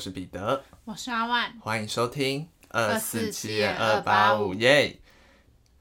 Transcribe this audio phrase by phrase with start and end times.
[0.00, 4.54] 是彼得，我是阿万，欢迎收听二四七二二八八五。
[4.54, 4.98] 耶。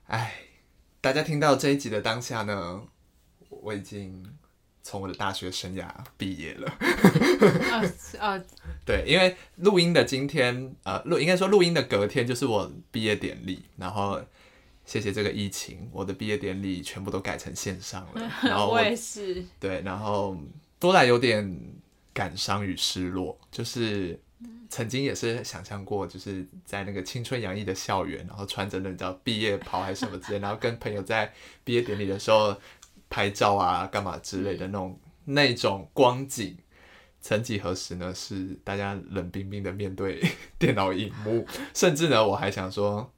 [0.08, 0.34] 哎，
[1.00, 2.82] 大家听到这一集的当下呢，
[3.48, 4.26] 我已经
[4.84, 6.70] 从我的大学生涯毕业了。
[7.72, 8.46] 呃呃，
[8.86, 14.22] 对，因为录音的今天，呃，录应该说录音的隔天就是我毕业典礼，然后
[14.86, 20.36] 谢谢这个疫情，我的毕业典礼全部都改成线上了， 然后我也是，对，然后
[20.78, 21.58] 多来有点
[22.20, 24.20] 感伤与失落，就是
[24.70, 31.32] 曾经也是想象过，就是在那个青春洋溢的校园，然后穿着那叫毕业袍还是什么之类，然后跟朋友在
[31.64, 32.54] 毕业典礼的时候
[33.10, 36.58] 拍照啊，干嘛之类的那种、那种光景。
[37.22, 38.14] 曾几何时呢？
[38.14, 40.22] 是大家冷冰冰的面对
[40.60, 43.14] 电脑荧幕，甚至呢，我还想说，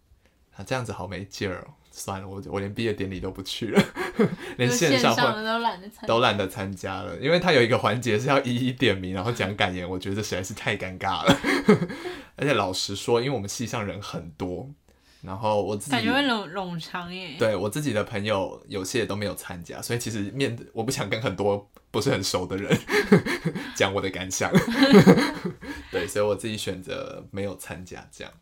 [0.55, 1.73] 啊，这样子好没劲儿哦。
[1.91, 3.83] 算了，我我连毕业典礼都不去了，
[4.57, 11.37] 连线上都懒得参加，都懒得参加了，因为他有一个环节是要一一点名，然后讲感言，我觉得这实在是太尴尬了。
[12.37, 14.69] 而且老实说，因为我们系上人很多，
[15.21, 17.35] 然后我自己感觉会冗冗长耶。
[17.37, 22.75] 对我自己的朋友有些也都没有参加，所以其实面我不想跟很多不是很熟的人
[23.75, 24.51] 讲我的感想。
[25.91, 28.33] 对，所以我自己选择没有参加这样。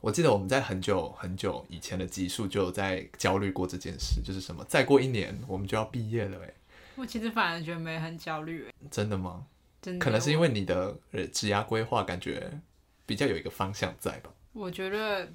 [0.00, 6.52] 我记得我们在很久很久以前的集数就有在焦虑过这件事，就是什么再过一年我们就要毕业了，哎，
[6.94, 9.44] 我其实反而觉得没很焦虑耶，真的吗？
[9.82, 10.04] 真的。
[10.04, 12.60] 可能是因为你的呃职涯规划感觉
[13.04, 14.30] 比较有一个方向在吧？
[14.52, 15.28] 我觉得，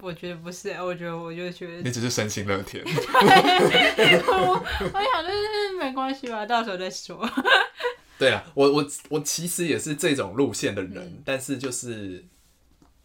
[0.00, 2.82] 我觉得不是，我觉得我就觉得，你只是身心乐天。
[2.86, 2.90] 我
[4.92, 7.28] 我想就是没关系吧，到时候再说。
[8.18, 12.24] 对啊，我我我其实也是这种路线的人，但是就是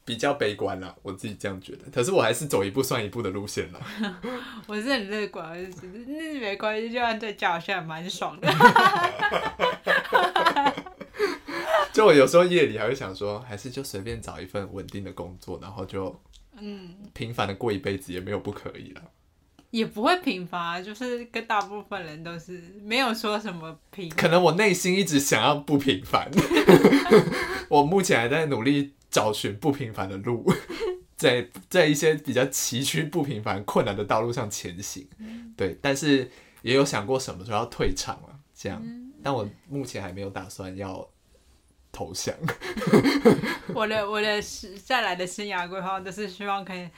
[0.04, 1.86] 比较悲观啦，我自己这样觉得。
[1.92, 3.80] 可是我还是走一步算一步的路线了。
[4.68, 8.48] 我是很乐观，我就觉得那没关系，就算在家好像还蛮爽的。
[11.94, 16.20] 就我有时候夜里还会想说，还是就随便找一份稳定的工作，然后就
[16.58, 19.02] 嗯，平凡的过一辈子，也没有不可以了。
[19.72, 24.10] 也不会贫乏，就是跟大部分人都是没有说什么平。
[24.10, 26.30] 可能我内心一直想要不平凡，
[27.70, 30.52] 我目前还在努力找寻不平凡的路，
[31.16, 35.08] 在在一些比较崎岖、不平凡、困难的道路上前行。
[35.56, 36.32] 对，但是
[36.64, 38.82] 也有想过什么时候要退场了，这样。
[39.22, 41.08] 但我目前还没有打算要
[41.92, 42.34] 投降。
[43.76, 46.90] 我的我的是再来的生涯规划都是希望可以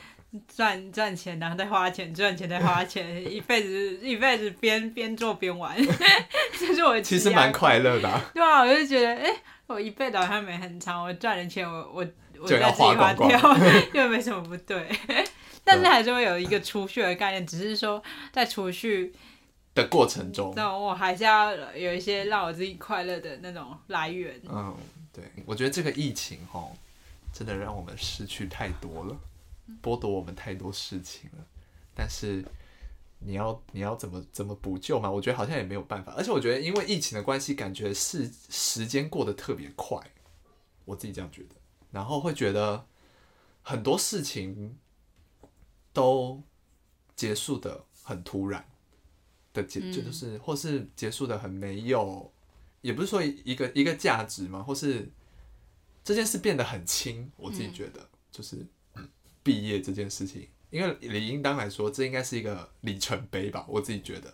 [0.48, 5.76] 赚赚钱，然后再花钱，赚钱再花钱，一辈子一辈子边边做边玩，
[6.58, 9.30] 这是我其实蛮快乐的、啊，对啊，我就觉得，哎、
[9.68, 12.08] 我一辈子好像没很长，我赚的钱我我
[12.40, 13.40] 我自己花掉，
[13.94, 14.88] 又没什么不对。
[15.64, 18.04] 但是还是会有一个储蓄的概念，只是说
[18.34, 19.14] 在储蓄，
[19.74, 24.40] 的过程中，那我还是要有一些让我自己快乐的那种来源。
[24.50, 24.76] 嗯，
[25.14, 26.72] 对，我觉得这个疫情哦，
[27.34, 29.18] 真的让我们失去太多了，
[29.82, 31.46] 剥夺我们太多事情了。
[31.96, 32.44] 但是
[33.26, 35.10] 你要你要怎么怎么补救嘛？
[35.10, 36.14] 我觉得好像也没有办法。
[36.14, 40.00] 而且我觉得因为疫情的关系，感觉是时间过得特别快，
[40.86, 41.56] 我自己这样觉得。
[41.92, 42.86] 然后会觉得
[43.62, 44.78] 很多事情
[45.92, 46.42] 都
[47.16, 48.66] 结束的很突然
[49.54, 52.32] 的结，就就是或是结束的很没有。
[52.82, 55.10] 也不是说一个一个价值嘛，或是
[56.04, 58.68] 这件事变得很轻，我自己觉得、就是
[59.42, 64.34] 毕业这件事情，因为理应当来说，这应该是一个里程碑吧，我自己觉得，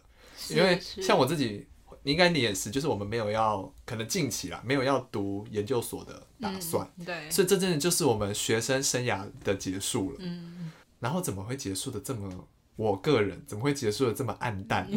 [0.49, 1.67] 因为像我自己，
[2.03, 10.17] 应该你也是，就是我们没有要，可能近期啦，没有要读研究所的打算，嗯、对，所以这真的就是我们学生生涯的结束了。
[10.21, 12.47] 嗯，然后怎么会结束的这么？
[12.77, 14.87] 我个人怎么会结束的这么暗淡？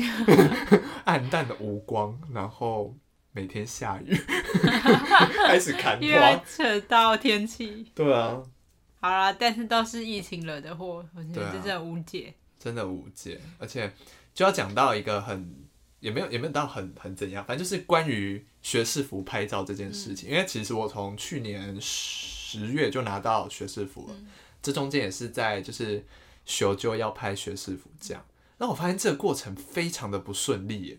[1.04, 2.97] 暗淡的无光，然后
[3.32, 4.16] 每天下雨
[5.48, 6.41] 开始砍因为。
[6.47, 7.91] 扯到天气。
[7.92, 8.41] 对啊，
[9.03, 12.33] 好啦，但是都是疫情惹的祸，我觉得真的无解。
[12.57, 13.93] 真的无解，而且
[14.33, 15.53] 就要讲到一个很
[15.99, 20.31] 也没有也没有到很很怎样，反正就是关于学士服拍照这件事情。
[20.31, 24.15] 因为其实我从去年十月就拿到学士服了，
[24.63, 26.07] 这中间也是在就是
[26.45, 28.25] 修就要拍学士服这样。
[28.59, 30.98] 那我发现这个过程非常的不顺利耶，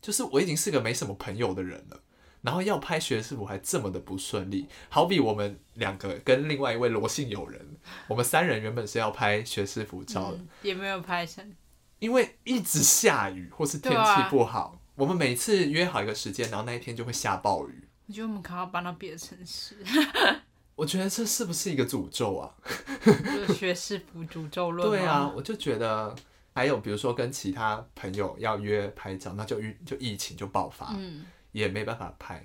[0.00, 2.00] 就是我已经是个没什么朋友的人了。
[2.44, 7.60] 然后要拍学士服还这么的不顺利，好比我们两个跟另外一位罗姓友人，
[8.06, 11.52] 我们三人原本是要拍学士服照的，嗯，也没有拍成。
[12.00, 17.88] 因为一直下雨或是天气不好，我们每次约好一个时间，然后那一天就会下暴雨。
[18.06, 19.76] 我觉得我们可能要搬到别的城市，
[20.76, 22.52] 我觉得这是不是一个诅咒啊？
[23.46, 24.86] 就学士服诅咒论。
[24.86, 26.14] 对啊，，我就觉得
[26.52, 32.44] 还有比如说跟其他朋友要约拍照，那就遇就疫情就爆发，嗯，也没办法拍，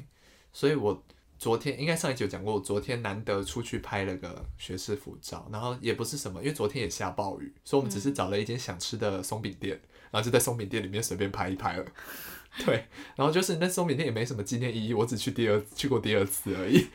[0.53, 1.03] 所以我
[1.39, 11.85] 昨天应该上一集有讲过，我昨天难得出去拍了个学士服照，然后也不是什么，因为昨天也下暴雨，所以我们只是找了一间想吃的松饼店，然后就在松饼店里面随便拍一拍了。
[12.65, 12.85] 对，
[13.15, 16.87] 然后就是那松饼店也没什么纪念意义，我只去第二去过第二次而已。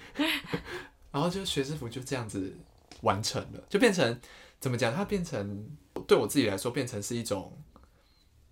[1.11, 2.57] 然后就学士服就这样子
[3.03, 4.21] 完成了，就变成
[4.61, 4.95] 怎么讲？
[4.95, 5.69] 它变成
[6.07, 7.57] 对我自己来说，变成是一种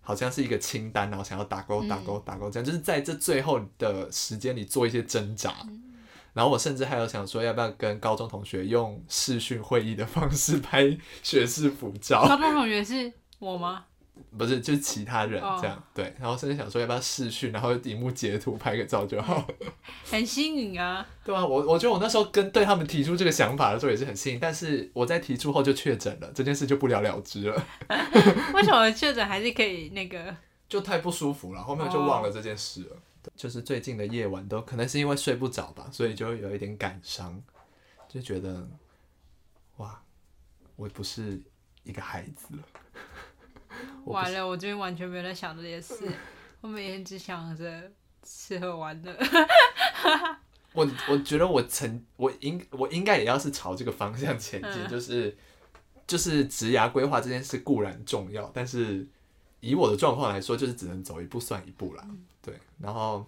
[0.03, 5.55] 好像是一个清单，然后想要打勾、打勾、打勾，这样就是在这最后的时间里做一些挣扎。
[6.35, 12.27] 然后我甚至还有想说，要不要跟高中同学用视讯会议的方式拍学士服照？
[12.27, 13.85] 高中同学是我吗？
[14.39, 16.15] 不是，就是其他人哦这样、对。
[16.19, 19.47] 然后甚至想说，要不要试训，然后荧幕截图拍个照就好。
[20.11, 21.07] 很新颖啊！
[21.25, 27.67] 对啊，我我觉得我那时候跟对他们提出这个想法的时候也是很幸运，但是我在提出后就确诊了，这件事就不了了之了，
[28.55, 30.35] 为什么确诊还是可以那个？
[30.69, 32.97] 就太不舒服了，后面就忘了这件事了。
[33.37, 37.41] 就是最近的夜晚都可能是因为睡不着吧，所以就有一点感伤，
[38.09, 38.69] 就觉得
[39.77, 40.03] 哇，
[40.75, 41.41] 我不是
[41.85, 42.63] 一个孩子了。
[44.05, 45.95] 完了，我最近完全没有在想这些事，
[46.61, 47.91] 我每天只想着
[48.23, 49.17] 吃喝玩乐。
[50.75, 55.37] 我我觉得我曾我应我应该也要是朝这个方向前进，嗯就是
[56.07, 59.07] 就是职涯规划这件事固然重要，但是
[59.61, 62.07] 以我的状况来说，就是只能走一步算一步啦。
[62.41, 63.25] 对，然后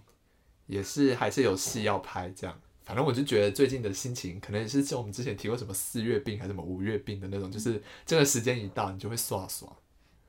[0.67, 2.61] 也是还是有戏要拍这样。
[2.85, 9.67] 反正我就觉得最近的心情，可能也是像我们之前提过什么四月病还是什么五月病的那种，就是这个时间一到，你就会刷刷。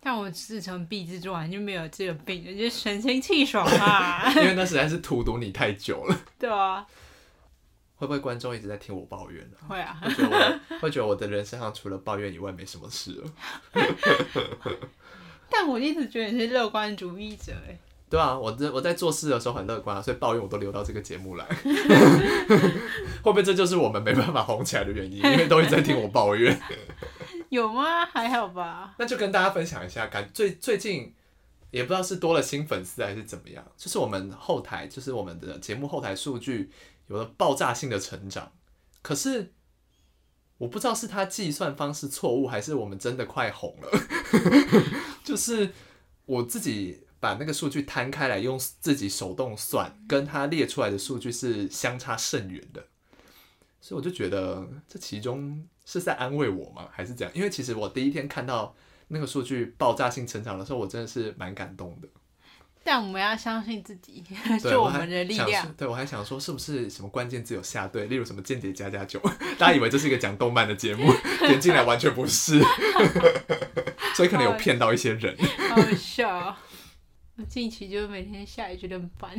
[0.05, 4.31] 但我自从闭之之完就没有这个病了，就神清气爽啊！
[4.37, 6.15] 因为那实在是荼毒你太久了。
[6.37, 6.85] 对啊，
[7.95, 9.99] 会不会观众一直在听我抱怨呢、会啊。
[9.99, 13.31] 会觉得我会觉得我的人生上除了抱怨以外没什么事了。
[15.49, 17.75] 但我一直觉得你是乐观主义者，哎，
[18.07, 21.43] 对啊，我在我在做事的时候很乐观啊，所以抱怨我都留到这个节目来。
[21.45, 25.17] 会不会这就是我们没办法红起来的原因？
[25.17, 26.55] 因为都一直在听我抱怨。
[27.50, 28.06] 有吗？
[28.06, 28.95] 还好吧。
[28.97, 31.13] 那就跟大家分享一下，感最最近
[31.71, 36.71] 也不知道是多了新粉丝还是怎么样，就是我们后台，就是我们的节目后台数据
[37.07, 38.51] 有了爆炸性的成长。
[39.01, 39.53] 可是
[40.57, 43.89] 我不知道是他计算方式错误，还是我们真的快红了。
[45.24, 45.71] 就是
[46.25, 52.86] 我自己把那个数据摊开来，用自己手动算，跟他列出来的数据是相差甚远的。
[53.81, 56.87] 所以我就觉得这其中是在安慰我吗？
[56.91, 57.35] 还是怎样？
[57.35, 58.75] 因为其实我第一天看到
[59.07, 62.07] 那个数据爆炸性成长的时候，我真的是蛮感动的。
[62.87, 64.23] 但我们要相信自己，
[64.61, 65.73] 对就我们的力量。
[65.75, 68.05] 对我还想说，是不是什么关键字有下对？
[68.05, 69.19] 例如什么间谍加加九，
[69.57, 71.11] 大家以为这是一个讲动漫的节目，
[71.47, 72.61] 点进来完全不是，
[74.15, 75.35] 所以可能有骗到一些人，
[75.69, 76.55] 好好笑
[77.49, 79.31] 近期就每天下雨，觉得很烦。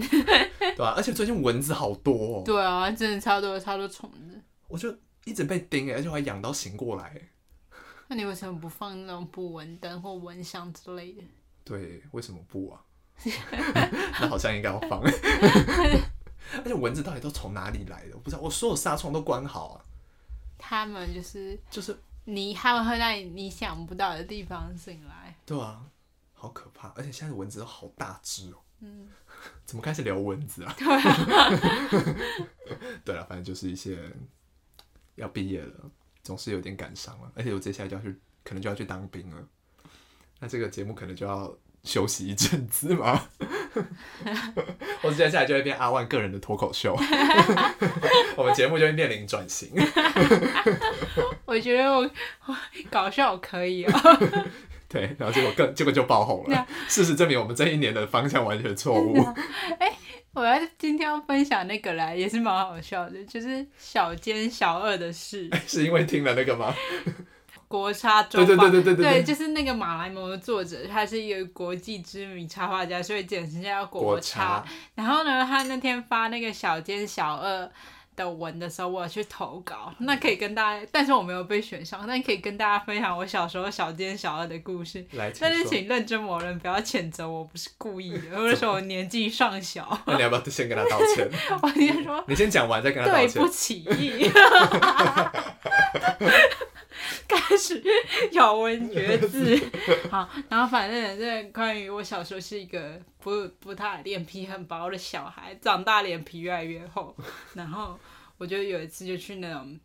[0.58, 4.42] 对啊、而且最近蚊子好多哦，对啊，真的超多超多虫子。
[4.66, 4.92] 我就
[5.26, 7.28] 一直被叮哎，而且我还痒到醒过来欸。
[8.08, 11.23] 那你为什么不放那种捕蚊灯或蚊香之类的？
[11.64, 12.81] 对，为什么不啊？
[14.20, 15.02] 那好像应该要放。
[16.58, 18.14] 而且蚊子到底都从哪里来的？
[18.14, 19.84] 我不知道，我所有纱窗都关好啊，
[20.56, 25.37] 他们就是就是你，他们会在你想不到的地方醒来。
[25.44, 25.84] 对啊，
[26.32, 26.88] 好可怕！
[26.90, 28.59] 而且现在的蚊子都好大只哦。
[28.80, 29.09] 嗯，
[29.64, 30.73] 怎么开始聊蚊子啊？
[30.78, 31.00] 对啊。
[33.04, 34.12] 对了，反正就是一些
[35.16, 35.90] 要毕业了，
[36.23, 37.30] 总是有点感伤了。
[37.35, 39.37] 而且我接下来就要去，可能就要去当兵了。
[40.38, 43.28] 那这个节目可能就要休息一阵子嘛。
[45.02, 46.96] 或者接下来就会变阿万个人的脱口秀，
[48.37, 49.70] 我们节目就会面临转型。
[51.44, 52.11] 我觉得我
[52.46, 52.56] 我
[52.90, 53.92] 搞笑可以哦。
[54.88, 56.66] 对，然后结果更结果就爆红了。
[56.88, 59.16] 事实证明，我们这一年的方向完全错误。
[60.33, 65.50] 我要今天要分享那个啦，也是蛮好笑的，就是小奸小恶的事。
[65.66, 66.75] 是因为听了那个吗？
[67.69, 74.61] 国插周对报，对对对对对就是那个马来貘的作者，他是一个国际知名插画家，所以简称叫国国插。
[74.61, 74.64] 茶，
[74.95, 77.69] 然后呢，他那天发那个小奸小恶
[78.16, 85.04] 的文的时候，我有去投稿，那可以跟大家，但是我没有被选上，但可以跟大家分享我小时候小奸小恶的故事。
[85.38, 85.66] 但是。
[85.66, 89.99] 请认真某人不要谴责我，不是故意的， 或者说我年纪尚小。
[90.06, 91.28] 那你要不要先跟他道歉？
[91.61, 93.49] 我先说你先讲完再跟他道歉对不。
[93.49, 93.85] 起，
[97.28, 97.82] 开始
[98.32, 99.58] 咬文嚼字。
[100.10, 107.16] 好，然后反正这关于我小时候是一个不不太脸皮很薄的小孩，长大脸皮越来越厚。
[107.54, 107.98] 然后
[108.38, 109.78] 我就有一次就去那种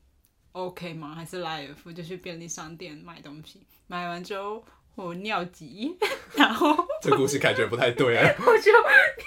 [0.52, 1.14] OK 吗？
[1.16, 3.62] 还是莱尔夫，就去便利商店买东西。
[3.88, 4.64] 买完之后，
[4.96, 5.98] 我尿急，
[6.36, 8.34] 然后这故事感觉不太对啊。
[8.40, 8.72] 我就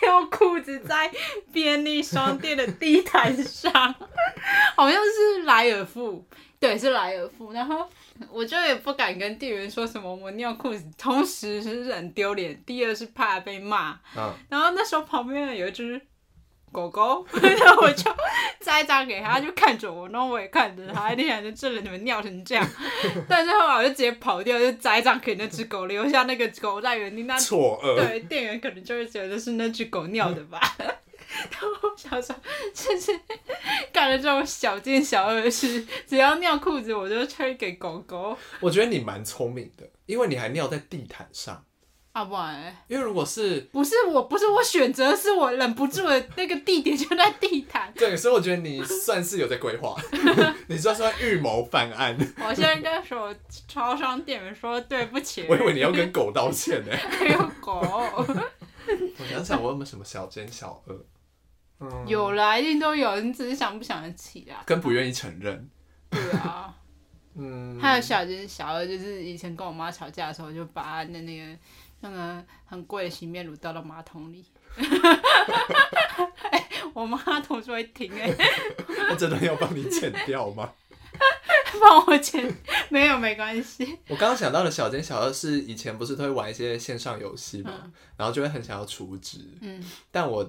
[0.03, 1.11] 尿裤子在
[1.53, 3.95] 便利商店的地毯上，
[4.77, 6.27] 好像是莱尔富，
[6.65, 7.53] 对，是莱尔富。
[7.53, 7.87] 然后
[8.31, 13.99] 我就也不敢跟店员说什么我尿裤子，同时是很丢脸，第二是怕被骂。
[14.17, 16.01] 嗯，然后那时候旁边有一只
[16.73, 18.11] 狗狗， 然后我就
[18.61, 22.67] 摘一张给他，他就看着我，然后我也看着他，一想着这人怎么尿成这样？
[23.29, 27.25] 但是后来我就直接跑掉，就摘一张给那只狗，留下那个狗在原地。
[27.25, 27.95] 那错愕。
[27.97, 30.59] 对店员可能就会觉得是那只狗尿的吧。
[31.51, 32.35] 然后我想说，
[32.73, 33.13] 就是
[33.93, 38.37] 干了这种小奸小恶的事，只要尿裤子我就吹给狗狗。
[38.61, 41.65] 我觉得你蛮聪明的，因为你还尿在地毯上。
[42.13, 47.93] 啊不然欸，因为如果是不是我，不是我选择，是我忍不住的那个地点就在地毯。
[47.97, 49.97] 对，所以我觉得你算是有在规划，
[50.69, 52.17] 你算算预谋犯案。
[52.39, 53.35] 我现在跟所
[53.67, 56.93] 超商店员说对不起，我以为你要跟狗道歉呢。
[56.97, 61.05] 还有狗，我想想，我有没有什么小奸小恶？
[61.81, 64.63] 嗯，有啦，一定都有，你只是想不想得起啦。
[64.67, 65.69] 跟不愿意承认。
[66.11, 66.75] 对啊，
[67.37, 71.59] 嗯，还有小奸小二，就是以前跟我妈吵架的时候，就把那那个
[72.01, 74.45] 那个很贵的洗面乳倒到马桶里。
[76.51, 78.33] 哎我妈同事会停哎、
[78.87, 80.73] 那这段要帮你剪掉吗？
[81.81, 82.53] 帮我剪，
[82.89, 83.99] 没有没关系。
[84.09, 90.49] 我刚刚想到的小奸小二是以前不是都会玩一些线上游戏嘛，嗯然后就会很想要充值，嗯但我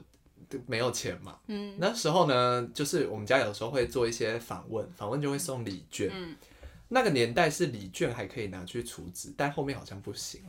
[0.68, 1.38] 没有钱嘛。
[1.48, 6.10] 嗯那时候呢，就是我们家有时候会做一些访问，访问就会送礼券。
[6.14, 6.36] 嗯
[6.88, 10.42] 那个年代是礼券还可以拿去储值，但后面好像不行。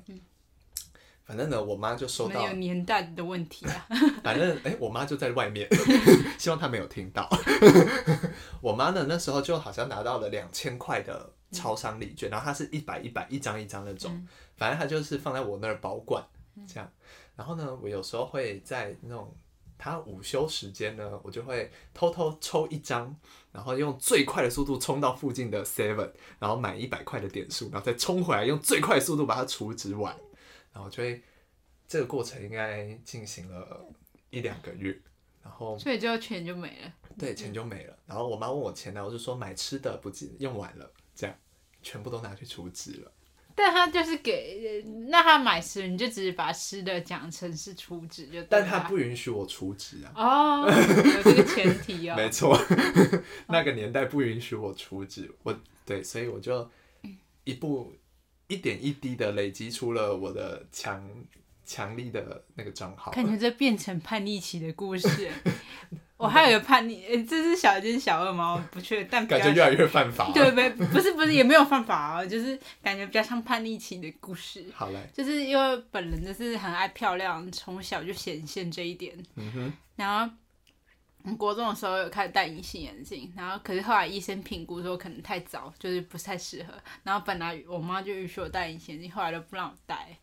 [1.25, 3.87] 反正呢，我妈就收到年代的问题啊。
[4.23, 5.67] 反正哎、我妈就在外面，
[6.39, 7.29] 希望她没有听到。
[8.61, 14.25] 我妈呢，那时候就好像拿到了两千块的超商礼券，然后它是一百一百一张一张那种，
[14.57, 16.23] 反正它就是放在我那儿保管
[16.69, 16.89] 这样。
[17.35, 19.35] 然后呢，我有时候会在那种
[19.79, 23.15] 她午休时间呢，我就会偷偷抽一张，
[23.53, 30.17] 然后用最快的速度冲到附近的 Seven，然后买一百块的点数，然后再冲回来，用最快的速度把它储值完，
[30.73, 31.23] 然后就会
[31.87, 33.85] 这个过程应该进行了
[34.31, 34.99] 一两个月，
[35.43, 36.93] 然后所以最后钱就没了。
[37.19, 37.97] 对钱就没了。
[38.07, 41.37] 然后我妈问我钱呢，我就说买吃的不记用完了，这样
[41.83, 43.13] 全部都拿去储值了。
[43.59, 48.43] 但他就是给，那他买吃，你就只是把吃的讲成是储值就。
[48.45, 50.13] 但他不允许我储值啊。
[50.15, 52.15] 哦，有这个前提哦。
[52.21, 52.55] 没错，
[53.49, 56.71] 那个年代不允许我储值，我对，所以我就
[57.45, 57.95] 一步
[58.49, 61.09] 一点一滴的累积出了我的强
[61.65, 63.11] 强力的那个账号。
[63.13, 65.31] 感觉这变成叛逆期的故事。
[66.19, 68.67] 我还有个叛逆，诶这是小奸小恶吗？
[68.73, 70.33] 不确定，但感觉越来越犯法了。
[70.33, 74.65] 对没不是不是也没有犯法哦， 就是感觉比较像叛逆期的故事。
[74.75, 79.15] 好嘞，就是因为本人就是很爱漂亮，从小就显现这一点。
[79.35, 80.35] 嗯哼，然后
[81.25, 86.73] 嗯国中的时候有开始戴隐形眼镜，然后可是后来医生评估说可能太早，就是不太适合。
[87.03, 90.17] 然后本来我妈就允许我戴隐形眼镜，后来都不让我戴，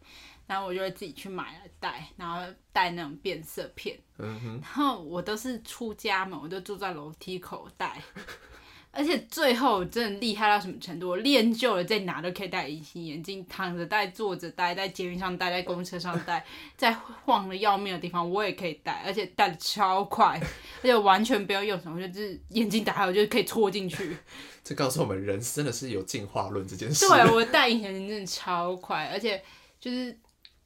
[0.54, 2.40] 然后我就会自己去买来戴，然后
[2.72, 3.98] 戴那种变色片。
[4.20, 8.00] 嗯哼，然后我都是出家门，我就住在楼梯口戴。
[8.96, 11.10] 而且最后真的厉害到什么程度？
[11.10, 16.46] 我练就了在哪都可以戴隐形眼镜，躺着戴、坐着戴、在捷运上戴、在公车上戴，
[16.78, 24.16] 在晃的要命的地方我也可以戴，而且戴的超快，而且完全不用用什么，就是眼睛打开我就可以戳进去。
[24.64, 27.08] 这告诉我们人真的是有进化论这件事。
[27.08, 29.44] 对我戴隐形眼镜真的超快，而且
[29.80, 30.16] 就是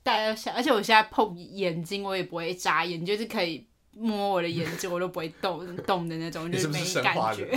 [0.08, 7.52] 戴到下，而且我现在碰眼睛我也不会眨眼，就是可以摸我的眼睛我都不会动 动的那种，就是没感觉。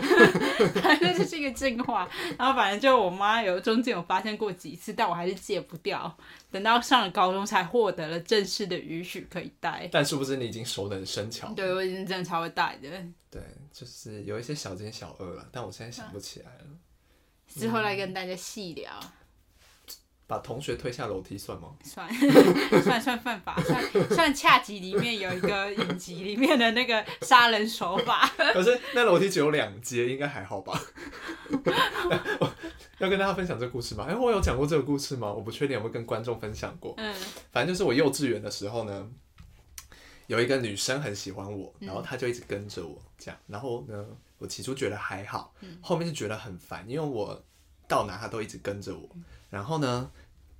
[0.80, 2.08] 反正就是一个进化，
[2.38, 6.16] 然后反正就我妈有中间有发现过几次，但我还是戒不掉。
[6.50, 9.86] 等到上了高中才获得了正式的允许可以戴。
[9.92, 11.48] 但是不是你已经熟能生巧。
[11.54, 12.88] 对，我已经真的超会戴的。
[13.30, 16.64] 对，就是有一些小奸小恶了，但我现在想不起来了。
[17.48, 18.90] 之后来跟大家细聊，
[20.26, 21.68] 把同学推下楼梯算吗？
[21.84, 22.08] 算
[22.82, 28.26] 算算犯法，算算恰吉里面有一个影集里面的那个杀人手法。
[28.54, 30.80] 可是那楼梯只有两阶，应该还好吧？
[32.98, 34.06] 要跟大家分享这个故事吗？
[34.08, 35.32] 哎、我有讲过这个故事吗？
[35.32, 36.94] 我不确定有没有跟观众分享过。
[36.98, 37.12] 嗯
[37.50, 39.08] 反正就是我幼稚园的时候呢，
[40.28, 43.38] 有一个女生很喜欢我，然后她就一直跟着我这样。
[43.48, 44.06] 然后呢，
[44.38, 47.44] 我起初觉得还好，后面就觉得很烦，因为我
[47.88, 49.08] 到哪她都一直跟着我。
[49.52, 50.10] 然后呢，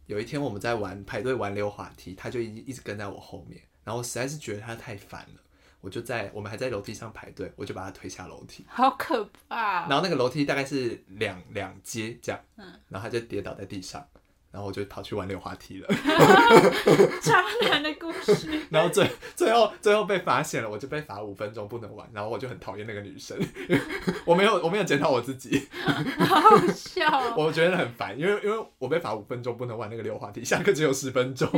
[0.04, 5.40] 有一天我们在玩排队玩溜滑梯，他就一一直跟在我后面，然后我实在是觉得他太烦了。
[5.80, 12.72] 我就在我们还在楼梯上排队，我就把他推下楼梯，好可怕、然后那个楼梯大概是两两阶这样，嗯。
[12.90, 14.06] 然后他就跌倒在地上，
[14.52, 15.88] 然后我就跑去玩溜滑梯了。
[17.22, 23.38] 渣男的故事， 然后最最后最后被发现了，我就被罚五分钟不能玩，然后我就很讨厌那个女生，
[24.26, 25.66] 我没有我没有检讨我自己，
[26.18, 27.34] 好好笑哦。
[27.36, 31.48] 我觉得很烦，因为因为我被罚五分钟不能玩那个溜滑梯，下课只有十分钟，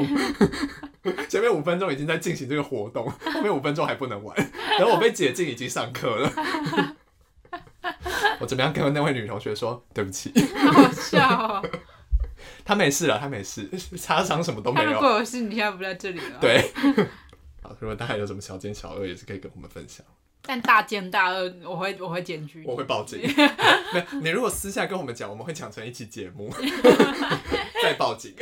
[1.28, 4.36] 前面五分钟已经在进行这个活动，后面五分钟还不能玩，
[4.78, 6.32] 然后我被解禁已经上课了，
[8.38, 10.32] 我怎么样跟那位女同学说对不起？
[10.56, 11.62] 好好笑哦。
[12.64, 13.68] 她没事了，他没事，
[13.98, 14.98] 擦伤什么都没他如有。
[14.98, 16.38] 果有事，你现在不在这里了。。
[16.40, 16.72] 对，
[17.62, 20.04] 好，如果大家有什么小奸小恶，也是可以跟我们分享。
[20.46, 22.64] 但大奸大恶，我会我会检举。
[22.66, 23.20] 我会报警。
[23.92, 26.50] 没有，你如果私下跟我们讲，我们会讲成一期节目，
[27.82, 28.34] 再报警。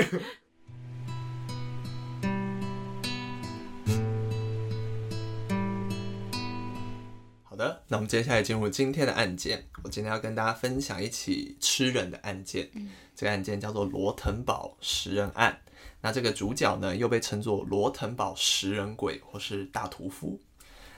[7.63, 9.65] 的，那我们接下来进入今天的案件。
[9.85, 12.69] 我今天要跟大家分享一起吃人的案件。
[13.15, 15.57] 这个案件叫做罗腾堡食人案。
[16.01, 20.41] 那这个主角呢，又被称作罗腾堡食人鬼或是大屠夫。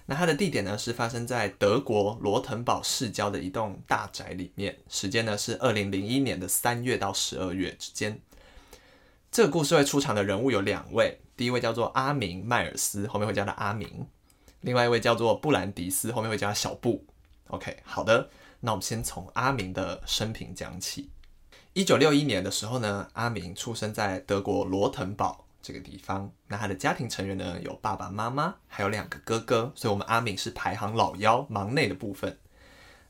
[0.07, 8.19] 那它的地点呢是发生在德国罗腾堡市郊的一栋大宅里面，时间呢是二零零一年的三月到十二月之间。
[9.31, 13.89] 这个故事会出场的人物有两位，第一位叫做阿明迈尔斯，后面会叫他阿明；
[14.65, 17.05] 另外一位叫做布兰迪斯，后面会叫他小布。
[17.49, 18.31] OK，好的，
[18.61, 21.11] 那我们先从阿明的生平讲起。
[21.75, 26.33] 一九六一年的时候呢，阿明出生在德国罗腾堡这个地方。
[26.49, 32.39] 那他的家庭成员呢，有爸爸妈妈，还有两个哥哥，所以我们阿明是排行老幺，忙内的部分。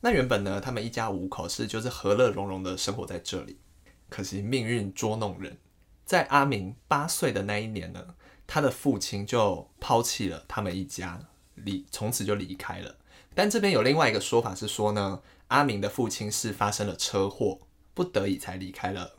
[0.00, 3.61] 那原本呢，他们一家五口是就是和乐融融的生活在这里。
[4.08, 5.56] 可惜命运捉弄人，
[6.04, 8.14] 在阿明八岁的那一年呢，
[8.46, 11.20] 他的父亲就抛弃了他们一家，
[11.54, 12.96] 离从此就离开了。
[13.34, 17.58] 但这边有另外一个说法是说呢，阿明的父亲是发生了车祸，
[17.92, 19.14] 不得已才离开了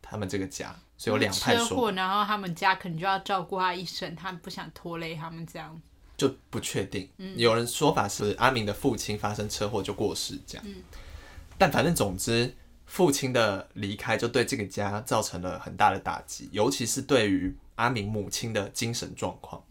[0.00, 5.80] 他们这个家，所以有两派说车祸，然后他们家可能就要照顾他一生，他不想拖累他们这样。
[6.16, 7.08] 就不确定。
[7.36, 10.66] 有人说法是阿明的父亲发生车祸就过世这样，
[11.56, 12.52] 但反正总之，
[12.86, 19.62] 父亲的离开就对这个家造成了很大的打击，尤其是对于阿明母亲的精神状况。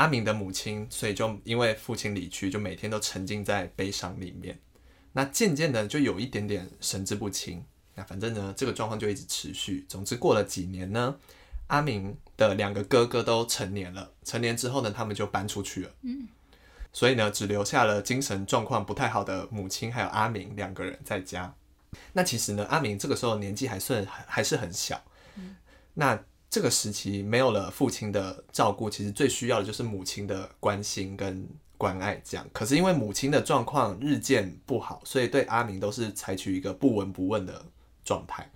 [0.00, 4.58] 阿明的母亲，所以就因为父亲离去，就每天都沉浸在悲伤里面。
[5.12, 7.62] 那渐渐的就有一点点神志不清。
[7.94, 9.84] 那反正呢，这个状况就一直持续。
[9.90, 11.14] 总之过了几年呢，
[11.66, 15.90] 阿明的两个哥哥都成年了，成年之后呢，他们就搬出去了。
[16.00, 16.26] 嗯，
[16.94, 21.54] 所以呢，只留下了精神状况不太好的母亲还有阿明两个人在家。
[22.14, 25.04] 那其实呢，阿明这个时候年纪还算还还是很小。
[25.92, 32.20] 那这个时期没有了父亲的照顾，其实最需要的就是母亲的关心跟关爱。
[32.24, 37.64] 这样，可是因为母亲的状况日渐不好，所以对阿明都是采取一个不闻不问的
[38.04, 38.50] 状态。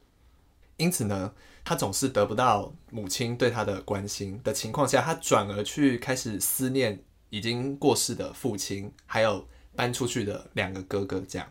[0.76, 1.32] 因此呢，
[1.64, 11.22] 他总是得不到母亲对他的关心的情况下，他转而去开始思念已经过世的父亲，还有搬出去的两个哥哥。
[11.28, 11.48] 这样，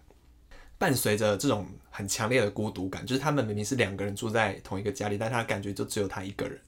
[0.77, 6.59] 伴随着这种很强烈的孤独感，就是他们明明是两个人住在同一个家里，但他感觉就只有他一个人。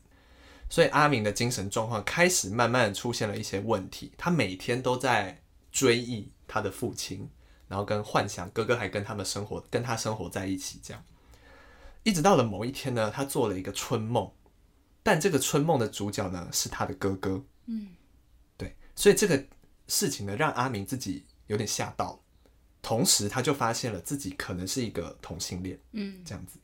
[0.70, 5.42] 所以阿明的精神状况开始慢慢出现了一些问题，他每天都在
[5.72, 7.30] 追忆他的父亲，
[7.68, 11.04] 然后跟幻想哥哥还跟他们生活，跟他生活在一起，这样。
[12.04, 14.32] 一直到了某一天呢，他做了一个春梦，
[15.04, 17.44] 但这个春梦的主角呢是他的哥哥。
[17.66, 17.90] 嗯，
[18.58, 19.44] 对，所以这个
[19.88, 22.20] 事情呢让阿明自己有点吓到，
[22.86, 25.80] 同时他就发现了自己可能是一个同性恋。
[25.94, 26.60] 嗯，这样子，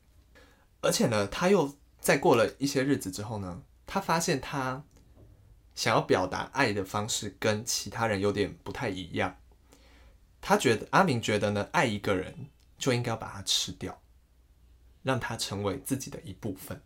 [0.81, 4.83] 而且呢，他又在过了一些日子之后呢，他发现他
[5.73, 9.35] 想要表达爱的方式跟其他人有点不太一样。
[10.39, 12.45] 他觉得阿明觉得呢，爱一个人
[12.77, 13.99] 就应该要把他吃掉。
[15.03, 16.79] 让他成为自己的一部分。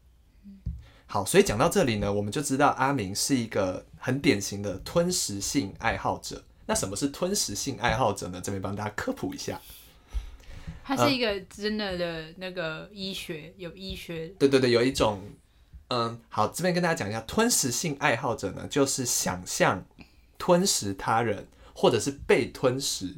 [1.06, 6.46] 好，所以讲到这里呢，我们就知道阿明是一个很典型的吞食性爱好者。
[6.66, 8.42] 那什么是吞食性爱好者呢？
[8.44, 9.60] 这边帮大家科普一下。
[10.84, 14.28] 它是一个真的的那个医学，有医学。
[14.40, 15.22] 对对对，有一种，
[15.90, 19.86] 嗯，好，这边跟大家讲一下，吞食性爱好者呢，就是想象
[20.38, 23.16] 吞食他人，或者是被吞食。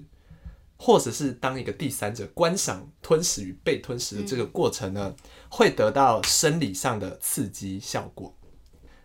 [0.79, 5.15] 或者是当一个第三者观赏吞食与被吞食的这个过程呢，
[5.49, 8.31] 会得到生理上的刺激效果。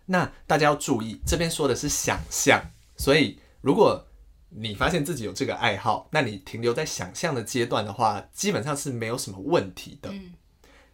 [0.05, 2.61] 那大家要注意，这边说的是想象，
[2.95, 4.05] 所以如果
[4.55, 10.13] 你发现自己有这个爱好，那你停留在想象的阶段的话，基本上是没有什么问题的。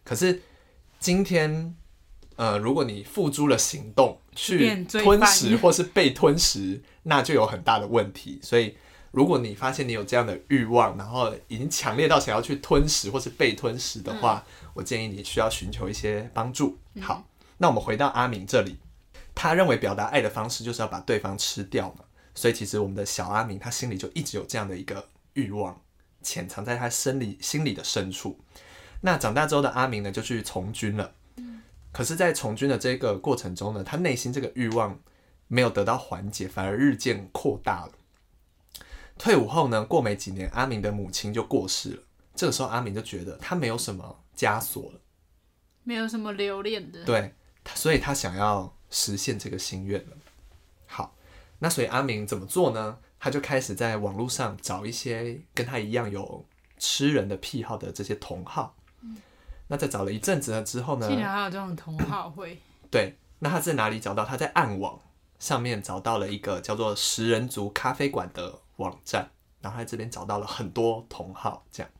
[0.04, 0.42] 可是
[0.98, 1.74] 今天，
[2.36, 8.38] 呃，如果你付诸了行动去吞食 或是被吞食，那就有很大的问题。
[8.42, 8.76] 所以。
[9.12, 16.78] 如果你发现你有这样的欲望，然后已经强烈到想要去吞食或是被吞食的话，我建议你需要寻求一些帮助。
[17.00, 17.26] 好，
[17.58, 18.76] 那我们回到阿明这里，
[19.34, 22.04] 他认为表达爱的方式就是要把对方吃掉嘛，
[22.40, 25.78] 所以其实我们的小阿明他心里就一直有这样的一个欲望，
[26.22, 28.40] 潜藏在他生理心理的深处。
[29.02, 31.12] 那长大之后的阿明呢，就去从军了。
[31.92, 34.98] 可是，在从军的这个过程中呢，他内心这个欲望
[35.48, 37.92] 没有得到缓解，反而日渐扩大了。
[39.18, 42.02] 退伍后呢，过没几年，阿明的母亲就过世了。
[42.34, 45.00] 这个时候，阿明就觉得他没有什么枷锁了，
[45.84, 47.04] 没有什么留恋的。
[47.04, 47.34] 对，
[47.74, 50.16] 所以他想要实现这个心愿了。
[50.86, 51.14] 好，
[51.60, 52.98] 那所以阿明怎么做呢？
[53.18, 56.44] 他就开始在网络上找一些跟他一样有
[56.78, 58.74] 吃人的癖好的这些同好。
[59.68, 61.06] 那在找了一阵子了之后呢？
[61.06, 62.58] 竟然还有这种同好会。
[62.90, 64.24] 对，那他在哪里找到？
[64.24, 64.98] 他在暗网
[65.38, 71.92] 上面找到了一个叫做食人族咖啡馆的网站，然后在这边找到了很多同好，这样。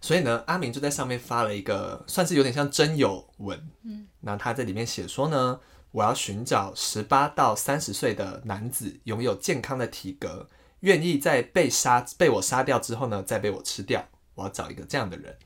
[0.00, 3.70] 所以呢，阿明就在上面发了一个，算是有点像真友文。
[3.82, 5.58] 嗯，那他在里面写说呢，
[5.92, 10.48] 我要寻找十八到三十岁的男子，拥有健康的体格，
[10.80, 14.06] 愿意在被杀被我杀掉之后呢，再被我吃掉。
[14.34, 15.36] 我要找一个这样的人。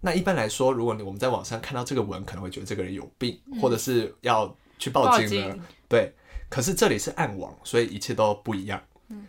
[0.00, 5.56] 那一般来说，如果你我们在网上看到这个文，可能会觉得这个人有病，或者是要去报警了。
[5.88, 6.12] 对，
[6.50, 8.82] 可是这里是暗网，所以一切都不一样。
[9.08, 9.26] 嗯，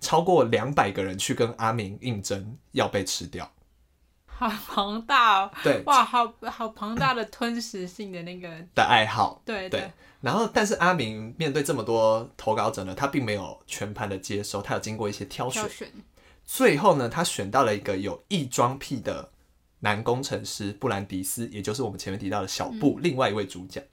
[0.00, 3.50] 超过两百个人去跟阿明应征，要被吃掉，
[4.38, 5.50] 好庞大哦！
[5.62, 9.40] 对，哇，好好庞大的吞食性的那个 的爱好。
[9.44, 9.90] 对对。
[10.20, 15.68] 然后，但是阿明面对这么多投稿者呢，他并没有全盘的接收，他有经过一些挑选。
[16.44, 19.30] 最后呢，他选到了一个有异装癖的。
[19.80, 23.86] 男工程师布兰迪斯，也就是我们前面提到的小布，另外一位主角。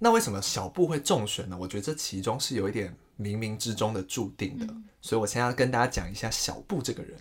[0.00, 1.56] 那为什么小布会中选呢？
[1.58, 4.66] 我觉得这其中是有一点冥冥之中的注定的。
[5.00, 7.16] 所以我现在要跟大家讲一下小布这个人。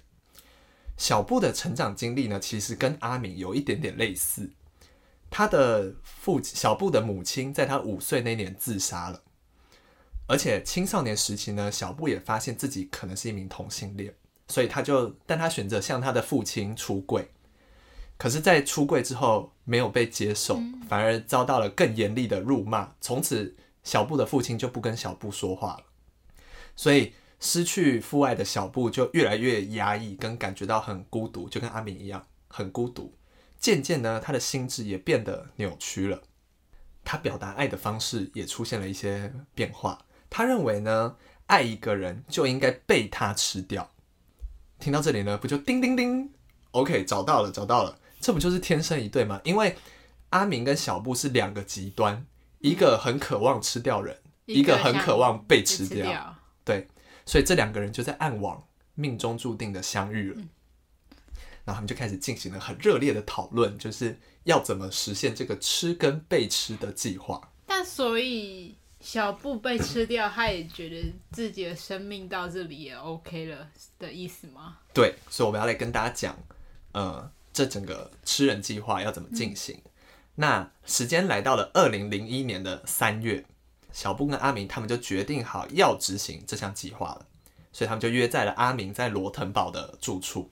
[0.99, 4.51] 小布的成长经历呢，其实跟阿明有一点点类似。
[5.29, 9.21] 他的父小布的母亲在他五岁那年自杀了，
[10.27, 14.13] 而且青少年时期呢，小布也发现自己可能是一名同性恋，
[14.49, 17.29] 所以他就，但他选择向他的父亲出柜。
[18.17, 20.59] 可是，在出柜之后没有被接受，
[20.89, 22.93] 反而遭到了更严厉的辱骂。
[22.99, 25.83] 从此，小布的父亲就不跟小布说话了。
[26.75, 33.15] 所以，失去父爱的小布就越来越压抑，跟感觉到很孤独，就跟阿明一样很孤独。
[33.59, 36.21] 渐渐呢，他的心智也变得扭曲了。
[37.03, 40.05] 他表达爱的方式也出现了一些变化。
[40.29, 41.15] 他认为呢，
[41.47, 43.89] 爱一个人就应该被他吃掉。
[44.79, 46.31] 听到这里呢，不就叮叮叮
[46.71, 47.97] ？OK，找到了，找到了。
[48.19, 49.41] 这不就是天生一对吗？
[49.43, 49.75] 因为
[50.29, 52.25] 阿明跟小布是两个极端，
[52.59, 56.37] 一个很渴望吃掉人，一个很渴望被吃掉。
[56.63, 56.87] 对，
[57.29, 60.41] 所以这两个人就在暗网命中注定的相遇了。
[61.63, 67.51] 然后他们就开始进行了很热烈的讨论，就是要怎么实现这个吃跟被吃的计划。
[67.67, 74.79] 但所以小布被吃掉，他也觉得自己的生命到这里也 OK 了的意思吗？
[74.91, 76.35] 对，所以我们要来跟大家讲，
[76.93, 77.31] 呃。
[77.51, 79.81] 这整个吃人计划要怎么进行？
[80.35, 83.43] 那时间来到了二零零一年的三月，
[83.91, 87.25] 小布跟阿明他们就决定好要执行这项计划了，
[87.71, 90.51] 所以他们就约在了阿明在罗腾堡的住处。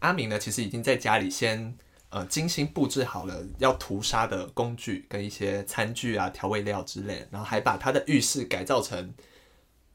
[0.00, 1.76] 阿明呢，其实已经在家里先
[2.10, 9.12] 呃精心布置好了要屠杀的工具跟一些餐具啊、调味料之类，然后还把他的浴室改造成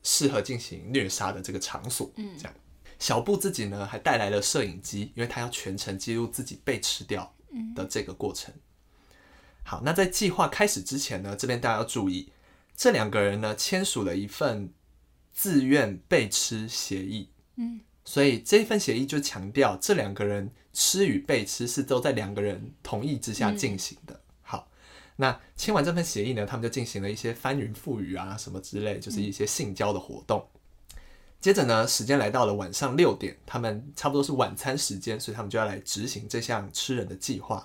[0.03, 2.53] 适合进行虐杀的这个场所，嗯，这样。
[2.99, 7.33] 小布自己呢，还带来了摄影机，因为他要全程记录自己被吃掉
[7.75, 8.53] 的这个过程。
[9.63, 12.31] 好，那在计划开始之前呢，这边大家要注意，
[12.75, 14.73] 这两个人呢签署了一份
[15.31, 17.29] 自愿被吃协议。
[17.55, 24.19] 嗯，所以这份协议就强调，这两个人吃与被吃是都在两个人同意之下进行的。
[24.41, 24.69] 好，
[25.17, 30.47] 那签完这份协议呢，他们就进行了一些翻云覆雨啊什么之类，就是一些性交的活动。
[31.39, 37.61] 接着呢，时间来到了晚上六点，他们差不多是晚餐时间，所以他们就要来执行这项吃人的计划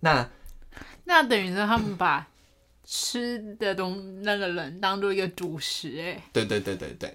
[0.00, 0.30] 那
[1.04, 2.28] 那等于说他们把
[2.86, 7.14] 吃的东那个人当做一个主食，哎，对对对对对。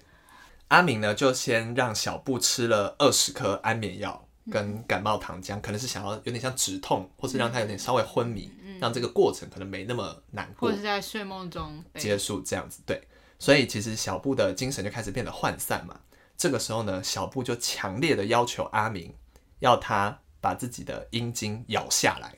[0.68, 13.02] 阿明呢，就先让小布吃了二十颗安眠药跟感冒糖浆，可能是想要有点像止痛，或是让他有点稍微昏迷，让这个过程可能没那么难过，或者是在睡梦中结束这样子，对。
[13.40, 16.00] 所以其实小布的精神就开始变得涣散嘛。
[16.38, 19.14] 这个时候呢，小布就强烈的要求阿明，
[19.60, 22.36] 要他把自己的阴茎咬下来，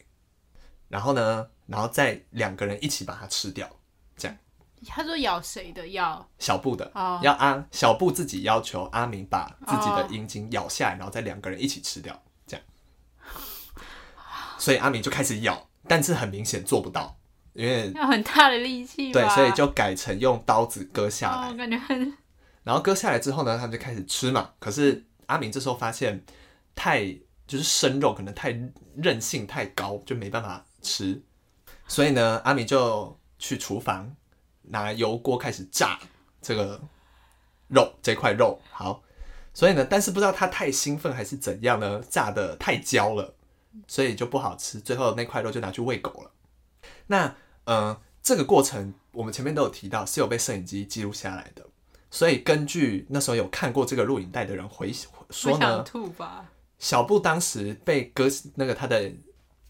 [0.94, 3.68] 然后呢，然后再两个人一起把它吃掉，
[4.16, 4.38] 这样。
[4.86, 6.30] 他说咬谁的咬？
[6.38, 12.64] 小布的，哦要阿小布自己要求阿明把自己的哦阴茎咬下来，然后再两个人一起吃掉，这样。
[14.60, 17.18] 所以阿明就开始咬，但是很明显做不到，
[17.54, 19.20] 因为要很大的力气吧？
[19.20, 21.50] 对，所以就改成用刀子割下来。
[21.50, 22.16] 哦，感觉很
[22.64, 24.52] 然后割下来之后呢，他们就开始吃嘛。
[24.60, 26.24] 可是阿明这时候发现
[26.76, 27.04] 太
[27.48, 28.56] 就是生肉可能太
[28.96, 31.24] 韧性太高，就没办法吃。
[31.88, 34.16] 所以呢，阿米就去厨房
[34.62, 36.00] 拿油锅开始炸
[36.42, 36.80] 这个
[37.68, 38.60] 肉这块肉。
[38.72, 39.02] 好，
[39.54, 43.34] 所以呢，但是不知道他太兴奋还是怎样呢，炸的太焦了，
[43.88, 44.80] 所以就不好吃。
[44.80, 46.32] 最后那块肉就拿去喂狗了。
[47.08, 51.66] 那呃，这个过程我们前面都有提到，是有被摄影机记录下来的。
[52.10, 54.94] 所以根据那时候有看过这个录影带的人回
[55.30, 55.84] 说呢？
[56.78, 59.12] 小布当时被割那个他的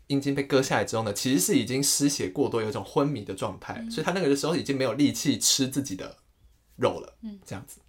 [0.08, 6.18] 阴茎被割下来之后呢，其实是已经失血过多，有一种昏迷的状态，所以他那个时候已经没有力气吃自己的
[6.76, 7.16] 肉了。
[7.22, 7.80] 嗯，这样子。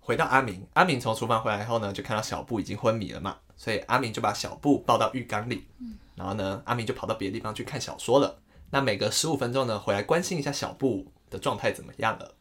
[0.00, 8.38] 回到阿明，阿明从厨房回来后呢，就看到小布已经昏迷了嘛，所以阿明就把小布抱到浴缸里，嗯然后呢，阿明就跑到别的地方去看小说了。
[8.70, 12.34] 那每隔十五分钟呢，回来关心一下小布的状态怎么样了。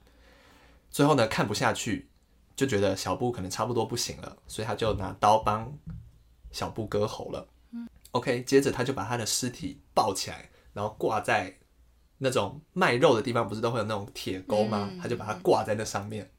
[0.91, 2.09] 最后呢，看不下去，
[2.55, 5.71] 就觉得小布可能差不多不行了，所以他就拿刀帮
[6.51, 7.47] 小布割喉了。
[8.13, 11.57] OK，接着他就把他的尸体抱起来，然后挂在
[12.19, 14.89] 那种卖肉的地方，不是都会有那种铁钩吗？
[15.01, 16.31] 他就把它挂在那上面，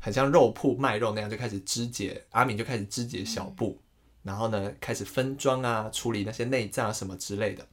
[0.00, 2.24] 很像肉铺卖肉那样，就开始肢解。
[2.30, 3.82] 阿敏就开始肢解小布，
[4.22, 7.66] 然后呢，开始分装啊，处理那些内脏啊什么之类的。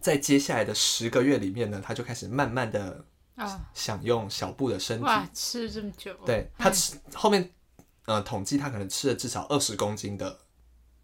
[0.00, 3.04] 在接下来的十个月里面呢，他就开始慢慢的
[3.36, 5.04] 啊，享用小布的身体。
[5.04, 7.48] 哇，吃这么久，对他吃后面，
[8.06, 10.40] 呃，统计他可能吃了至少二十公斤的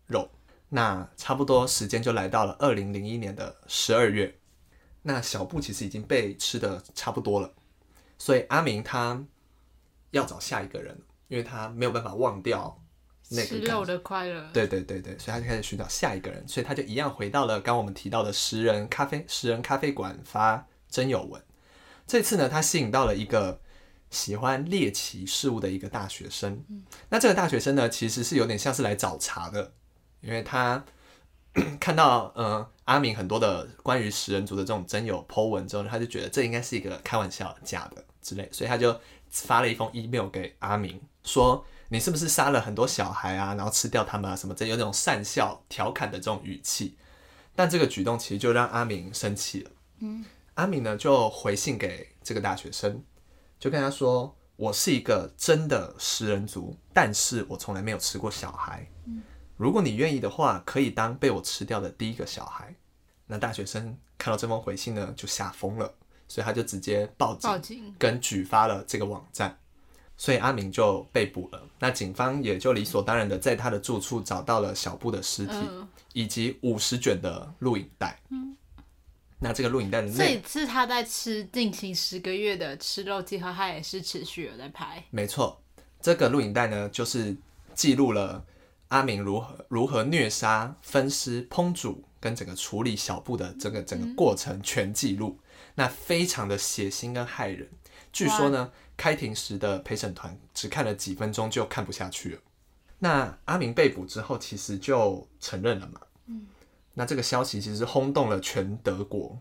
[0.07, 0.29] 肉。
[0.71, 4.39] 那差不多时间就来到了二零零一年的十二月。
[5.03, 7.55] 那小布其实已经被吃的差不多了，
[8.19, 9.25] 所以阿明他
[10.11, 12.83] 要找下一个人，因为他没有办法忘掉
[13.31, 21.43] 那个感肉的快乐，对对对对，所以他就开始寻找下一个人，所以他就一样回到了刚我们提到的食人咖啡食人咖啡馆发真有文。
[22.07, 23.63] 这次呢，他吸引到了一个
[24.11, 26.63] 喜欢猎奇事物的一个大学生。
[27.09, 29.73] 那这个大学生呢，其实是有点像是来找茬的，
[30.21, 30.85] 因为他
[31.79, 41.65] 看到呃阿明很多的关于食人族的这种真有 Po 文之后呢，他就觉得这应该是一个开玩笑假的之类，所以他就发了一封 email 给阿明说。
[41.93, 46.97] 你是不是杀了很多小孩啊，然后吃掉他们啊什么这有那种善笑调侃的这种语气，
[47.57, 49.71] 但这个举动其实就让阿明生气了。
[49.99, 53.03] 嗯，阿明呢就回信给这个大学生，
[53.59, 58.89] 就跟他说：“我是一个真的食人族，但是我从来没有吃过小孩。
[59.61, 62.75] 如果你愿意的话，可以当被我吃掉的第一个小孩。”
[63.29, 65.95] 那大学生看到这封回信呢，就吓疯了，
[66.27, 69.55] 所以他就直接报警报警，跟举发了这个网站。
[70.17, 71.63] 所以阿明就被捕了。
[71.79, 78.19] 那警方也就理所当然的在他的住处找到了小布的尸体，嗯，以及五十卷的录影带。
[79.39, 85.59] 那这个录影带的这一次他在吃进行十个月的吃肉计划，他也是持续有在拍，没错，
[86.01, 87.35] 这个录影带呢，就是
[87.75, 88.45] 记录了
[88.91, 95.39] 阿明如何如何虐杀、分尸、烹煮跟整个处理小布的这个整个过程全记录，
[95.77, 97.69] 那非常的血腥跟骇人。
[98.13, 102.41] 据说呢，开庭时的陪审团只看了几分钟就看不下去了。
[102.99, 106.01] 那阿明被捕之后，其实就承认了嘛。
[106.27, 106.47] 嗯
[106.95, 109.41] 那这个消息其实轰动了全德国。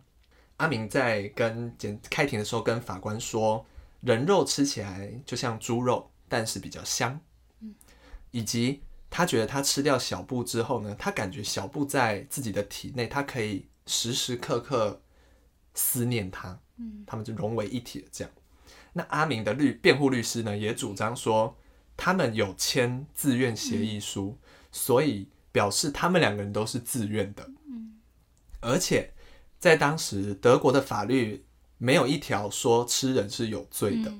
[0.57, 3.65] 阿明在跟检开庭的时候跟法官说，
[4.01, 7.19] 人肉吃起来就像猪肉，但是比较香。
[7.61, 7.73] 嗯
[8.31, 15.01] 以及他觉得他吃掉小布之后呢，他感觉小布在自己的体内，他可以时时刻刻
[15.73, 18.07] 思念他，嗯，他们就融为一体了。
[18.11, 18.31] 这样，
[18.93, 21.57] 那阿明的律辩护律师呢，也主张说，
[21.97, 24.37] 他们有签自愿协议书，
[24.71, 27.99] 所以表示他们两个人都是自愿的，嗯，
[28.59, 29.11] 而且
[29.57, 31.45] 在当时德国的法律
[31.77, 34.13] 没有一条说吃人是有罪的，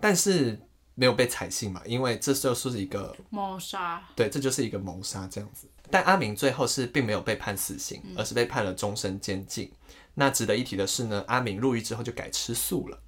[0.00, 0.58] 但是
[1.00, 5.66] 没有被采信嘛，因为这就是一个谋杀，对，这就是一个谋杀这样子。
[5.90, 9.72] 但阿明最后是并没有被判死刑，而是被判了终身监禁。
[10.12, 13.00] 那值得一提的是呢，阿明入狱之后就改吃素了，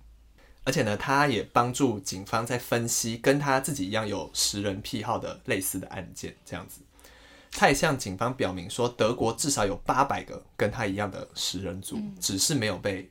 [0.65, 6.81] 而且呢，他也帮助警方在分析跟他自己一样有食人癖好的类似的案件，这样子。
[7.51, 13.11] 他也向警方表明说，德国至少有八百个跟他一样的食人族，只是没有被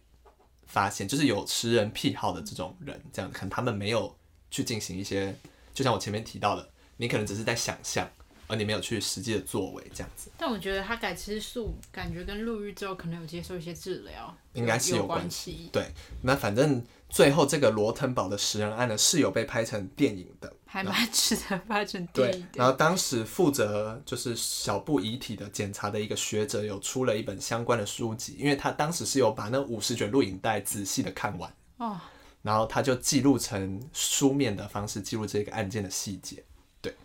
[0.65, 4.17] 发现，就是有食人癖好的这种人，这样可能他们没有
[4.51, 5.35] 去进行一些，
[5.73, 8.07] 就像我前面提到的，你可能只是在想象，
[8.47, 15.69] 而你没有去实际的作为，这样子但我觉得他改吃素，感觉跟入狱之后可能有接受一些治疗，应该是有有关系。
[15.71, 15.87] 对。
[16.21, 22.67] 那反正最后这个罗腾堡的食人案呢是有被拍成电影的，还蛮值得拍成电影，然。
[22.67, 31.99] 后当时负责就是小布遗体的检查的一个学者有出了一本相关的书籍，因为他当时是有把那五十卷录影带仔细的看完，哦，
[32.41, 36.43] 然后他就记录成书面的方式记录这个案件的细节。
[36.81, 36.95] 对，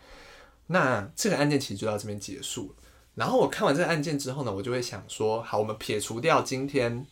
[0.69, 2.75] 那这个案件其实就到这边结束了。
[3.15, 7.07] 然后我看完这个案件之后呢，我就会想说，好，我们撇除掉今天，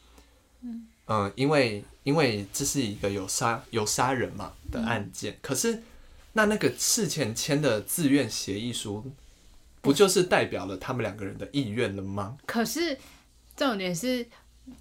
[1.07, 5.83] 嗯、因为因为这是一个有杀有杀人嘛的案件，可是
[6.35, 9.11] 那那个事前签的自愿协议书，
[9.81, 12.37] 不就是代表了他们两个人的意愿了吗？
[12.45, 12.99] 可是
[13.57, 14.27] 重点是，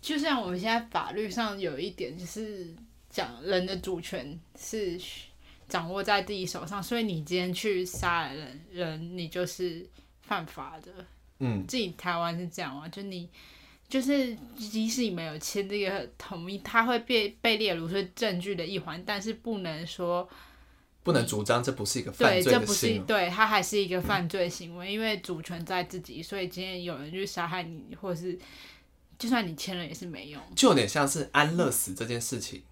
[0.01, 2.75] 就像我们现在法律上有一点，就是
[3.13, 4.99] 讲人的主权是
[5.69, 9.87] 掌握在自己手上，所以你今天去杀人人，你就是
[10.23, 10.91] 犯法的。
[11.39, 13.29] 嗯，自己台湾是这样啊，就你
[13.87, 20.27] 就是即使你没有签这个同意，他会被被列入是证据的一环，但是不能说
[21.03, 23.05] 不能主张这不是一个犯对，罪这不是的行为。
[23.05, 28.39] 对，它还是一个犯罪行为，因为主权在自己，所以今天有人去杀害你，或者是
[29.19, 30.41] 就算你签了也是没用。
[30.55, 32.63] 就有点像是安乐死这件事情，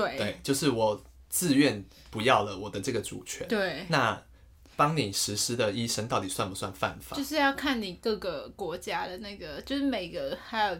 [0.00, 0.16] 对。
[0.16, 4.22] 对，就是我自愿不要了我的这个主权，对，那
[4.76, 7.16] 帮你实施的医生到底算不算犯法？
[7.16, 10.78] 就是要看你各个国家的那个，就是每个还有，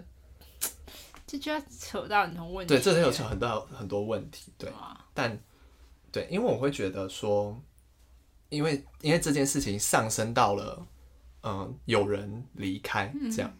[1.26, 2.74] 这就要扯到很多问题。
[2.74, 5.38] 对，这里有扯很多很多问题，对，啊，但
[6.12, 7.60] 对，因为我会觉得说，
[8.48, 10.86] 因为因为这件事情上升到了，
[11.42, 13.52] 嗯、有人离开这样，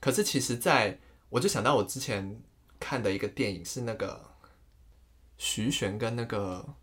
[0.00, 0.98] 可是其实在
[1.30, 2.40] 我就想到我之前
[2.78, 4.27] 看的一个电影是那个
[5.38, 6.74] 徐玄跟那个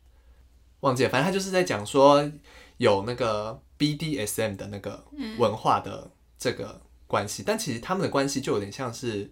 [0.80, 2.32] 忘记了，反正他就是在讲说
[2.78, 5.06] 有那个 BDSM 的那个
[5.38, 9.30] 文化的这个关系，但其实他们的关系就有点像是，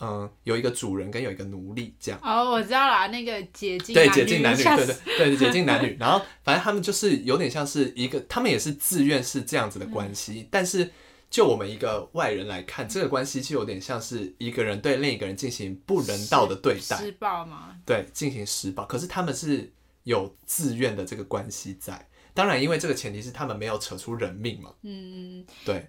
[0.00, 2.20] 嗯、有一个主人跟有一个奴隶这样。
[2.22, 5.96] 哦，我知道啦，那个解禁对，解禁男女，对对 对，解禁男女。
[5.98, 10.90] 然后反正他们就是有点像是一个，他们也是自愿是这样子的关系，但是
[11.30, 18.84] 就我们一个外人来看，这个关系就有点像是一个人对另一个人进行不人道的对待，施暴吗，对，进行施暴。
[18.86, 19.72] 可是他们是
[20.04, 25.88] 有自愿的这个关系在，当然因为这个前提是他们没有扯出人命嘛，嗯，对，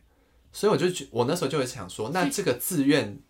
[0.52, 3.21] 所以我就觉，我那时候就会想说，那这个自愿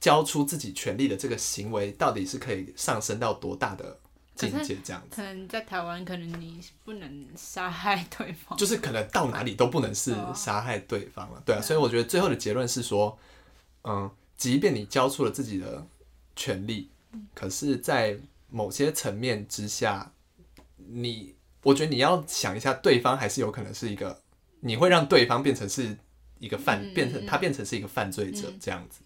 [0.00, 4.00] 交出自己权利的这个行为，到底是可以上升到多大的
[4.34, 4.76] 境界？
[4.84, 8.58] 这样子，可能在台湾，可能你不能杀害对方。
[8.58, 11.60] 就是可能到哪里都不能是杀害对方了，对啊。
[11.60, 13.18] 所以我觉得最后的结论是说，
[13.84, 15.86] 嗯，即便你交出了自己的
[16.34, 16.90] 权利，
[17.34, 18.18] 可是，在
[18.50, 20.12] 某些层面之下，
[20.76, 24.20] 你，我觉得你要想一下，对方还是有可能是一个，
[24.60, 25.96] 你会让对方变成是
[26.40, 29.00] 一个犯，嗯变成他变成是一个犯罪者这样子。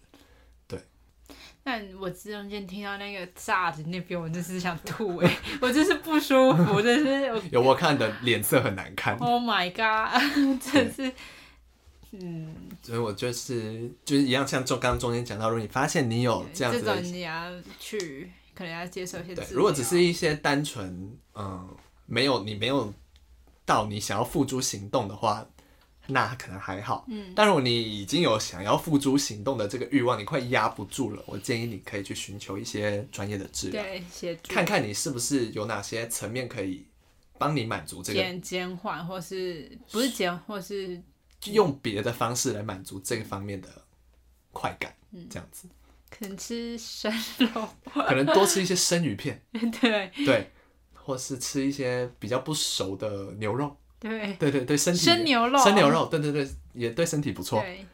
[1.71, 10.19] 但我中间听到那个炸的那边，我真是想吐哎、 我真是不舒服，真是我 有我看的脸色很难看，，Oh my god，
[10.59, 11.11] 真是，
[12.13, 21.69] 嗯，所以我就是就是一样，像中刚刚中间讲到，如果你发现你有这样子这的种你要去，可能要接受一些对，如果只是一些单纯嗯
[22.07, 22.91] 没有你没有
[23.63, 25.45] 到你想要付诸行动的话，
[26.09, 27.05] 那可能还好。
[27.07, 34.53] 嗯，但如果你已经有想要付诸行动的这个欲望，你快压不住了，我建议你可以去寻求一些专业的治疗，对协助。
[34.53, 36.85] 看看你是不是有哪些层面可以
[37.37, 41.01] 帮你满足这个，减减缓，或是不是减，或是
[41.45, 43.69] 用别的方式来满足这个方面的
[44.51, 45.27] 快感，嗯。
[45.29, 45.67] 这样子，
[46.09, 49.41] 可能吃生肉，可能多吃一些生鱼片，
[49.79, 50.11] 对。
[50.25, 50.51] 对，
[50.93, 53.75] 或是吃一些比较不熟的牛肉。
[53.99, 57.61] 对对对对，身体生牛肉生牛肉，对对对，也对身体不错。
[57.61, 57.85] 对，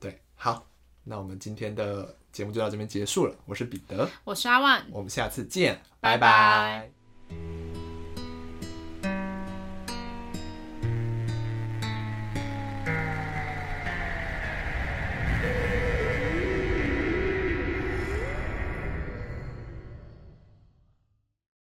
[0.00, 0.66] 对，好，
[1.04, 3.34] 那我们今天的节目就到这边结束了。
[3.46, 4.84] 我是彼得，我是阿万。
[4.90, 6.90] 我们下次见，拜拜拜
[7.30, 7.61] 拜